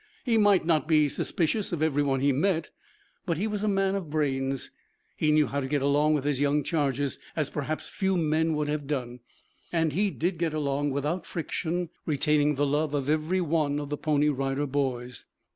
He 0.25 0.39
might 0.39 0.65
not 0.65 0.87
be 0.87 1.07
suspicious 1.07 1.71
of 1.71 1.83
every 1.83 2.01
one 2.01 2.21
he 2.21 2.31
met, 2.31 2.71
but 3.27 3.37
he 3.37 3.45
was 3.45 3.61
a 3.63 3.67
man 3.67 3.93
of 3.93 4.09
brains. 4.09 4.71
He 5.15 5.31
knew 5.31 5.45
how 5.45 5.59
to 5.59 5.67
get 5.67 5.83
along 5.83 6.15
with 6.15 6.23
his 6.23 6.39
young 6.39 6.63
charges, 6.63 7.19
as 7.35 7.51
perhaps 7.51 7.87
few 7.87 8.17
men 8.17 8.55
would 8.55 8.67
have 8.67 8.87
done. 8.87 9.19
And 9.71 9.93
he 9.93 10.09
did 10.09 10.39
get 10.39 10.55
along, 10.55 10.89
without 10.89 11.27
friction, 11.27 11.89
retaining 12.07 12.55
the 12.55 12.65
love 12.65 12.95
of 12.95 13.09
every 13.11 13.41
one 13.41 13.79
of 13.79 13.89
the 13.89 13.95
Pony 13.97 14.29
Rider 14.29 14.65
Boys. 14.65 15.25